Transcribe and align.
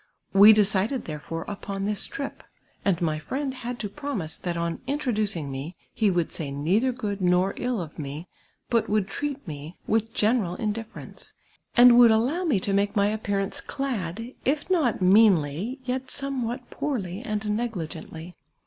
We 0.33 0.51
decided 0.51 1.05
there 1.05 1.19
fore 1.19 1.43
upon 1.47 1.85
this 1.85 2.07
trip, 2.07 2.41
and 2.83 2.99
my 3.03 3.19
friend 3.19 3.53
had 3.53 3.77
to 3.81 3.87
promise 3.87 4.39
that 4.39 4.57
on 4.57 4.81
introducing 4.87 5.51
me 5.51 5.75
he 5.93 6.09
would 6.09 6.31
say 6.31 6.49
neither 6.49 6.91
good 6.91 7.21
nor 7.21 7.53
ill 7.55 7.79
of 7.79 7.99
me, 7.99 8.27
but 8.71 8.89
would 8.89 9.07
treat 9.07 9.47
mo 9.47 9.73
with 9.85 10.11
general 10.15 10.55
indifference, 10.55 11.35
and 11.77 11.99
would 11.99 12.09
;illow 12.09 12.45
me 12.47 12.59
to 12.61 12.73
make 12.73 12.95
my 12.95 13.15
ajipcarancc 13.15 13.67
clad, 13.67 14.33
if 14.43 14.71
not 14.71 15.03
meanly, 15.03 15.79
yet 15.83 16.07
somewliat 16.09 16.71
poorly 16.71 17.21
and 17.21 17.47
negligently. 17.55 18.35